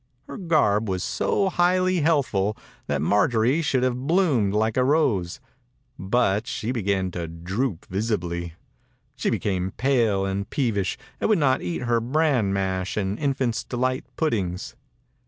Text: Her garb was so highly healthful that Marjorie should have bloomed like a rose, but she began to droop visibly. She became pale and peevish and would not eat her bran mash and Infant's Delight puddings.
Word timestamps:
Her 0.27 0.35
garb 0.39 0.89
was 0.89 1.03
so 1.03 1.47
highly 1.49 1.99
healthful 1.99 2.57
that 2.87 3.03
Marjorie 3.03 3.61
should 3.61 3.83
have 3.83 4.07
bloomed 4.07 4.51
like 4.55 4.75
a 4.75 4.83
rose, 4.83 5.39
but 5.99 6.47
she 6.47 6.71
began 6.71 7.11
to 7.11 7.27
droop 7.27 7.85
visibly. 7.85 8.55
She 9.15 9.29
became 9.29 9.69
pale 9.77 10.25
and 10.25 10.49
peevish 10.49 10.97
and 11.19 11.29
would 11.29 11.37
not 11.37 11.61
eat 11.61 11.83
her 11.83 11.99
bran 12.01 12.51
mash 12.51 12.97
and 12.97 13.19
Infant's 13.19 13.63
Delight 13.63 14.03
puddings. 14.15 14.75